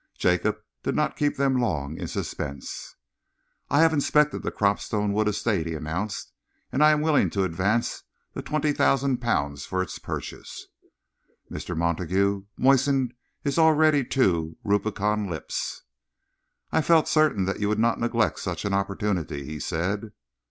Jacob 0.17 0.57
did 0.81 0.95
not 0.95 1.15
keep 1.15 1.37
them 1.37 1.59
long 1.61 1.95
in 1.99 2.07
suspense. 2.07 2.95
"I 3.69 3.81
have 3.81 3.93
inspected 3.93 4.41
the 4.41 4.49
Cropstone 4.49 5.13
Wood 5.13 5.27
Estate," 5.27 5.67
he 5.67 5.75
announced, 5.75 6.33
"and 6.71 6.83
I 6.83 6.89
am 6.89 7.01
willing 7.01 7.29
to 7.29 7.43
advance 7.43 8.01
the 8.33 8.41
twenty 8.41 8.73
thousand 8.73 9.19
pounds 9.21 9.67
for 9.67 9.79
its 9.79 9.99
purchase." 9.99 10.65
Mr. 11.51 11.77
Montague 11.77 12.45
moistened 12.57 13.13
his 13.43 13.59
already 13.59 14.03
too 14.03 14.57
rubicund 14.63 15.29
lips. 15.29 15.83
"I 16.71 16.81
felt 16.81 17.07
certain 17.07 17.45
that 17.45 17.59
you 17.59 17.69
would 17.69 17.77
not 17.77 17.99
neglect 17.99 18.39
such 18.39 18.65
an 18.65 18.73
opportunity," 18.73 19.45
he 19.45 19.59
said. 19.59 20.13